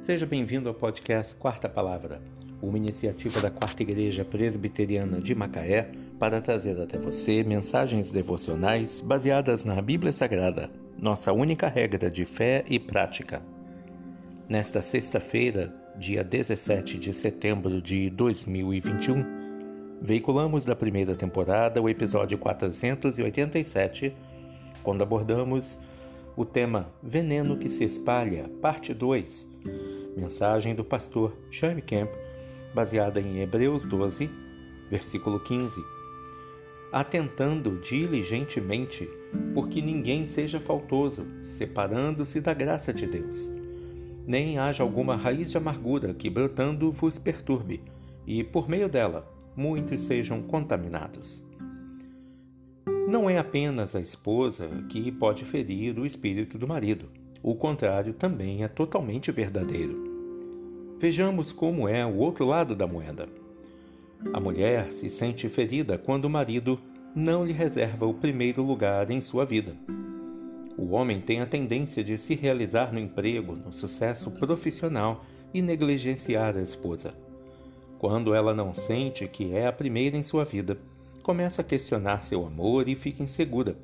Seja 0.00 0.24
bem-vindo 0.24 0.66
ao 0.66 0.74
podcast 0.74 1.34
Quarta 1.34 1.68
Palavra, 1.68 2.22
uma 2.62 2.78
iniciativa 2.78 3.38
da 3.38 3.50
Quarta 3.50 3.82
Igreja 3.82 4.24
Presbiteriana 4.24 5.20
de 5.20 5.34
Macaé 5.34 5.90
para 6.18 6.40
trazer 6.40 6.80
até 6.80 6.98
você 6.98 7.44
mensagens 7.44 8.10
devocionais 8.10 9.02
baseadas 9.02 9.62
na 9.62 9.78
Bíblia 9.82 10.10
Sagrada, 10.10 10.70
nossa 10.98 11.34
única 11.34 11.68
regra 11.68 12.08
de 12.08 12.24
fé 12.24 12.64
e 12.66 12.78
prática. 12.78 13.42
Nesta 14.48 14.80
sexta-feira, 14.80 15.70
dia 15.98 16.24
17 16.24 16.98
de 16.98 17.12
setembro 17.12 17.82
de 17.82 18.08
2021, 18.08 19.22
veiculamos 20.00 20.64
da 20.64 20.74
primeira 20.74 21.14
temporada 21.14 21.80
o 21.82 21.90
episódio 21.90 22.38
487, 22.38 24.16
quando 24.82 25.02
abordamos 25.02 25.78
o 26.40 26.44
tema 26.46 26.90
Veneno 27.02 27.58
que 27.58 27.68
se 27.68 27.84
espalha, 27.84 28.48
parte 28.62 28.94
2. 28.94 29.60
Mensagem 30.16 30.74
do 30.74 30.82
pastor 30.82 31.36
Jaime 31.50 31.82
Kemp, 31.82 32.08
baseada 32.74 33.20
em 33.20 33.40
Hebreus 33.42 33.84
12, 33.84 34.30
versículo 34.90 35.38
15. 35.38 35.82
Atentando 36.90 37.78
diligentemente, 37.82 39.06
porque 39.52 39.82
ninguém 39.82 40.26
seja 40.26 40.58
faltoso, 40.58 41.26
separando-se 41.42 42.40
da 42.40 42.54
graça 42.54 42.90
de 42.90 43.06
Deus. 43.06 43.46
Nem 44.26 44.56
haja 44.56 44.82
alguma 44.82 45.16
raiz 45.16 45.50
de 45.50 45.58
amargura 45.58 46.14
que 46.14 46.30
brotando 46.30 46.90
vos 46.90 47.18
perturbe, 47.18 47.82
e 48.26 48.42
por 48.42 48.66
meio 48.66 48.88
dela 48.88 49.30
muitos 49.54 50.00
sejam 50.00 50.40
contaminados. 50.40 51.49
Não 53.10 53.28
é 53.28 53.38
apenas 53.38 53.96
a 53.96 54.00
esposa 54.00 54.68
que 54.88 55.10
pode 55.10 55.44
ferir 55.44 55.98
o 55.98 56.06
espírito 56.06 56.56
do 56.56 56.68
marido. 56.68 57.06
O 57.42 57.56
contrário 57.56 58.14
também 58.14 58.62
é 58.62 58.68
totalmente 58.68 59.32
verdadeiro. 59.32 60.96
Vejamos 60.96 61.50
como 61.50 61.88
é 61.88 62.06
o 62.06 62.18
outro 62.18 62.46
lado 62.46 62.76
da 62.76 62.86
moeda. 62.86 63.28
A 64.32 64.38
mulher 64.38 64.92
se 64.92 65.10
sente 65.10 65.48
ferida 65.48 65.98
quando 65.98 66.26
o 66.26 66.30
marido 66.30 66.78
não 67.12 67.44
lhe 67.44 67.52
reserva 67.52 68.06
o 68.06 68.14
primeiro 68.14 68.62
lugar 68.62 69.10
em 69.10 69.20
sua 69.20 69.44
vida. 69.44 69.74
O 70.78 70.92
homem 70.92 71.20
tem 71.20 71.40
a 71.40 71.46
tendência 71.46 72.04
de 72.04 72.16
se 72.16 72.36
realizar 72.36 72.92
no 72.92 73.00
emprego, 73.00 73.56
no 73.56 73.74
sucesso 73.74 74.30
profissional 74.30 75.24
e 75.52 75.60
negligenciar 75.60 76.56
a 76.56 76.62
esposa. 76.62 77.12
Quando 77.98 78.32
ela 78.32 78.54
não 78.54 78.72
sente 78.72 79.26
que 79.26 79.52
é 79.52 79.66
a 79.66 79.72
primeira 79.72 80.16
em 80.16 80.22
sua 80.22 80.44
vida, 80.44 80.78
começa 81.22 81.62
a 81.62 81.64
questionar 81.64 82.24
seu 82.24 82.46
amor 82.46 82.88
e 82.88 82.94
fica 82.94 83.22
insegura. 83.22 83.76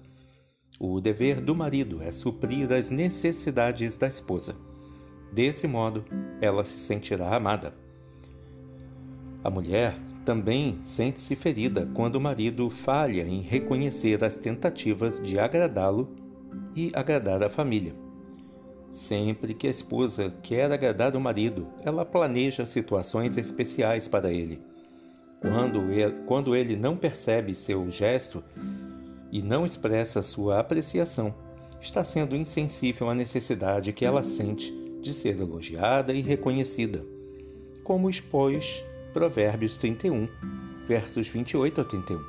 O 0.79 1.01
dever 1.01 1.41
do 1.41 1.55
marido 1.55 2.03
é 2.03 2.11
suprir 2.11 2.71
as 2.73 2.91
necessidades 2.91 3.97
da 3.97 4.09
esposa. 4.09 4.55
Desse 5.33 5.67
modo, 5.67 6.05
ela 6.41 6.65
se 6.65 6.79
sentirá 6.79 7.35
amada. 7.35 7.75
A 9.43 9.51
mulher 9.51 9.99
também 10.25 10.81
sente-se 10.85 11.37
ferida 11.37 11.89
quando 11.95 12.17
o 12.17 12.21
marido 12.21 12.69
falha 12.69 13.23
em 13.23 13.41
reconhecer 13.41 14.23
as 14.25 14.37
tentativas 14.37 15.21
de 15.21 15.39
agradá-lo 15.39 16.15
e 16.75 16.91
agradar 16.95 17.43
a 17.43 17.49
família. 17.49 17.95
Sempre 18.93 19.55
que 19.55 19.67
a 19.67 19.71
esposa 19.71 20.35
quer 20.43 20.71
agradar 20.73 21.17
o 21.17 21.21
marido, 21.21 21.69
ela 21.83 22.05
planeja 22.05 22.67
situações 22.67 23.37
especiais 23.37 24.09
para 24.09 24.33
ele 24.33 24.61
quando 25.41 25.93
ele, 25.93 26.15
quando 26.27 26.57
ele 26.57 26.77
não 26.77 26.97
percebe 26.97 27.55
seu 27.55 27.91
gesto 27.91 28.43
e 29.31 29.43
não 29.43 29.65
expressa 29.65 30.23
sua 30.23 30.61
apreciação, 30.61 31.35
está 31.81 32.03
sendo 32.05 32.35
insensível 32.35 33.11
à 33.11 33.15
necessidade 33.15 33.93
que 33.93 34.05
ela 34.05 34.23
sente 34.23 34.73
de 35.01 35.13
ser 35.13 35.39
elogiada 35.39 36.13
e 36.13 36.21
reconhecida, 36.21 37.05
como 37.85 38.11
expôs 38.11 38.85
Provérbios 39.13 39.79
31, 39.79 40.29
versos 40.89 41.29
28 41.29 41.81
a 41.81 41.85
31. 41.85 42.21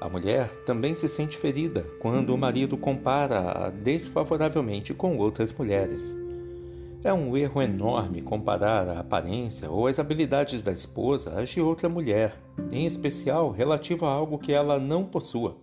A 0.00 0.08
mulher 0.08 0.48
também 0.64 0.94
se 0.94 1.08
sente 1.08 1.36
ferida 1.36 1.84
quando 1.98 2.32
o 2.32 2.38
marido 2.38 2.76
compara-a 2.76 3.68
desfavoravelmente 3.70 4.94
com 4.94 5.18
outras 5.18 5.52
mulheres 5.52 6.14
é 7.04 7.12
um 7.12 7.36
erro 7.36 7.62
enorme 7.62 8.20
comparar 8.20 8.88
a 8.88 9.00
aparência 9.00 9.70
ou 9.70 9.86
as 9.86 9.98
habilidades 9.98 10.62
da 10.62 10.72
esposa 10.72 11.40
às 11.40 11.50
de 11.50 11.60
outra 11.60 11.88
mulher, 11.88 12.36
em 12.72 12.86
especial 12.86 13.50
relativo 13.50 14.04
a 14.04 14.10
algo 14.10 14.38
que 14.38 14.52
ela 14.52 14.78
não 14.78 15.04
possua. 15.04 15.56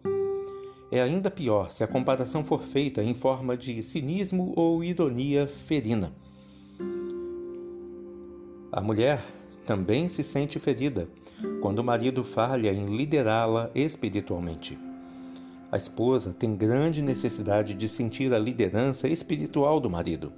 É 0.89 1.01
ainda 1.01 1.29
pior 1.29 1.71
se 1.71 1.83
a 1.83 1.87
comparação 1.87 2.43
for 2.43 2.61
feita 2.61 3.03
em 3.03 3.13
forma 3.13 3.57
de 3.57 3.81
cinismo 3.81 4.53
ou 4.55 4.83
ironia 4.83 5.45
ferina. 5.45 6.13
A 8.71 8.79
mulher 8.79 9.21
também 9.65 10.07
se 10.07 10.23
sente 10.23 10.59
ferida 10.59 11.09
quando 11.61 11.79
o 11.79 11.83
marido 11.83 12.23
falha 12.23 12.71
em 12.71 12.95
liderá-la 12.95 13.69
espiritualmente. 13.75 14.77
A 15.71 15.75
esposa 15.75 16.33
tem 16.37 16.55
grande 16.55 17.01
necessidade 17.01 17.73
de 17.73 17.89
sentir 17.89 18.33
a 18.33 18.39
liderança 18.39 19.07
espiritual 19.09 19.81
do 19.81 19.89
marido. 19.89 20.31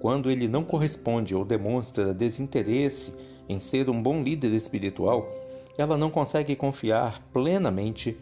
Quando 0.00 0.30
ele 0.30 0.48
não 0.48 0.64
corresponde 0.64 1.34
ou 1.34 1.44
demonstra 1.44 2.14
desinteresse 2.14 3.12
em 3.46 3.60
ser 3.60 3.90
um 3.90 4.02
bom 4.02 4.22
líder 4.22 4.54
espiritual, 4.54 5.30
ela 5.76 5.96
não 5.96 6.10
consegue 6.10 6.56
confiar 6.56 7.22
plenamente 7.32 8.16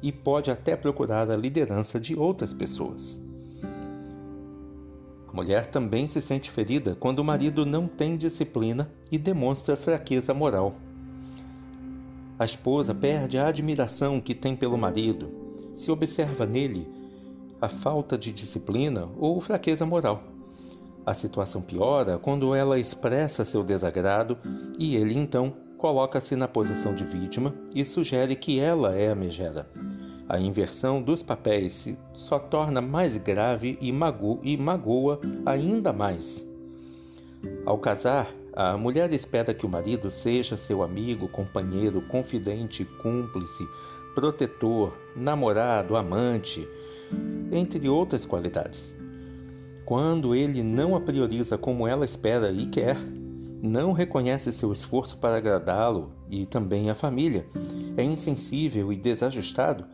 e 0.00 0.12
pode 0.12 0.50
até 0.50 0.76
procurar 0.76 1.28
a 1.28 1.36
liderança 1.36 1.98
de 1.98 2.14
outras 2.14 2.54
pessoas. 2.54 3.20
A 5.28 5.34
mulher 5.34 5.66
também 5.66 6.06
se 6.06 6.22
sente 6.22 6.50
ferida 6.50 6.96
quando 6.98 7.18
o 7.18 7.24
marido 7.24 7.66
não 7.66 7.88
tem 7.88 8.16
disciplina 8.16 8.88
e 9.10 9.18
demonstra 9.18 9.76
fraqueza 9.76 10.32
moral. 10.32 10.74
A 12.38 12.44
esposa 12.44 12.94
perde 12.94 13.38
a 13.38 13.48
admiração 13.48 14.20
que 14.20 14.34
tem 14.34 14.54
pelo 14.54 14.78
marido 14.78 15.30
se 15.74 15.90
observa 15.90 16.46
nele 16.46 16.86
a 17.60 17.68
falta 17.68 18.18
de 18.18 18.32
disciplina 18.32 19.08
ou 19.16 19.40
fraqueza 19.40 19.86
moral. 19.86 20.31
A 21.04 21.14
situação 21.14 21.60
piora 21.60 22.18
quando 22.18 22.54
ela 22.54 22.78
expressa 22.78 23.44
seu 23.44 23.64
desagrado 23.64 24.38
e 24.78 24.94
ele 24.96 25.18
então 25.18 25.52
coloca-se 25.76 26.36
na 26.36 26.46
posição 26.46 26.94
de 26.94 27.04
vítima 27.04 27.52
e 27.74 27.84
sugere 27.84 28.36
que 28.36 28.60
ela 28.60 28.94
é 28.94 29.10
a 29.10 29.14
megera. 29.14 29.68
A 30.28 30.38
inversão 30.38 31.02
dos 31.02 31.22
papéis 31.22 31.92
só 32.14 32.38
torna 32.38 32.80
mais 32.80 33.16
grave 33.16 33.76
e, 33.80 33.90
mago 33.90 34.38
e 34.44 34.56
magoa 34.56 35.20
ainda 35.44 35.92
mais. 35.92 36.46
Ao 37.66 37.76
casar, 37.76 38.28
a 38.52 38.76
mulher 38.76 39.12
espera 39.12 39.52
que 39.52 39.66
o 39.66 39.68
marido 39.68 40.08
seja 40.10 40.56
seu 40.56 40.82
amigo, 40.82 41.26
companheiro, 41.26 42.00
confidente, 42.02 42.84
cúmplice, 42.84 43.66
protetor, 44.14 44.96
namorado, 45.16 45.96
amante, 45.96 46.68
entre 47.50 47.88
outras 47.88 48.24
qualidades. 48.24 49.01
Quando 49.84 50.34
ele 50.34 50.62
não 50.62 50.94
a 50.94 51.00
prioriza 51.00 51.58
como 51.58 51.86
ela 51.86 52.04
espera 52.04 52.52
e 52.52 52.66
quer, 52.66 52.96
não 53.60 53.92
reconhece 53.92 54.52
seu 54.52 54.72
esforço 54.72 55.18
para 55.18 55.36
agradá-lo 55.36 56.12
e 56.30 56.46
também 56.46 56.88
a 56.88 56.94
família, 56.94 57.46
é 57.96 58.02
insensível 58.02 58.92
e 58.92 58.96
desajustado, 58.96 59.84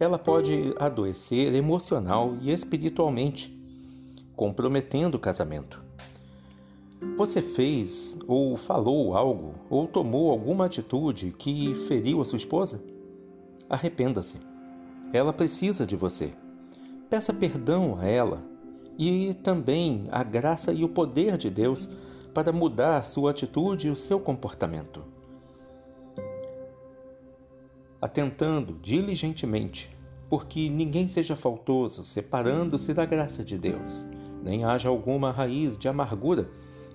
ela 0.00 0.18
pode 0.18 0.74
adoecer 0.78 1.54
emocional 1.54 2.36
e 2.40 2.50
espiritualmente, 2.50 3.56
comprometendo 4.34 5.16
o 5.16 5.20
casamento. 5.20 5.82
Você 7.16 7.40
fez 7.40 8.18
ou 8.26 8.56
falou 8.56 9.16
algo 9.16 9.52
ou 9.70 9.86
tomou 9.86 10.30
alguma 10.30 10.66
atitude 10.66 11.34
que 11.38 11.74
feriu 11.86 12.20
a 12.20 12.24
sua 12.24 12.38
esposa? 12.38 12.82
Arrependa-se. 13.68 14.38
Ela 15.12 15.32
precisa 15.32 15.86
de 15.86 15.94
você. 15.94 16.32
Peça 17.08 17.32
perdão 17.32 17.98
a 18.00 18.06
ela 18.06 18.53
e 18.98 19.34
também 19.42 20.06
a 20.10 20.22
graça 20.22 20.72
e 20.72 20.84
o 20.84 20.88
poder 20.88 21.36
de 21.36 21.50
Deus 21.50 21.88
para 22.32 22.52
mudar 22.52 23.04
sua 23.04 23.30
atitude 23.30 23.88
e 23.88 23.90
o 23.90 23.96
seu 23.96 24.18
comportamento. 24.18 25.02
Atentando 28.00 28.78
diligentemente, 28.82 29.90
porque 30.28 30.68
ninguém 30.68 31.08
seja 31.08 31.36
faltoso, 31.36 32.04
separando-se 32.04 32.92
da 32.92 33.04
graça 33.04 33.44
de 33.44 33.56
Deus, 33.56 34.06
nem 34.42 34.64
haja 34.64 34.88
alguma 34.88 35.30
raiz 35.30 35.78
de 35.78 35.88
amargura 35.88 36.48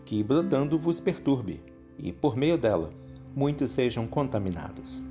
que 0.05 0.23
brotando 0.23 0.77
vos 0.77 0.99
perturbe, 0.99 1.61
e 1.97 2.11
por 2.11 2.35
meio 2.35 2.57
dela 2.57 2.91
muitos 3.35 3.71
sejam 3.71 4.07
contaminados. 4.07 5.03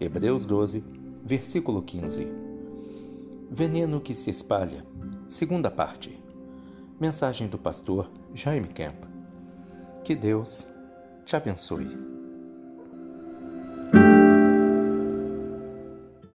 Hebreus 0.00 0.46
12, 0.46 0.82
versículo 1.24 1.82
15. 1.82 2.49
Veneno 3.52 4.00
que 4.00 4.14
se 4.14 4.30
espalha 4.30 4.86
Segunda 5.26 5.72
parte. 5.72 6.22
Mensagem 7.00 7.48
do 7.48 7.58
pastor 7.58 8.08
Jaime 8.32 8.68
Kemp. 8.68 9.04
Que 10.04 10.14
Deus 10.14 10.68
te 11.24 11.34
abençoe. 11.34 12.09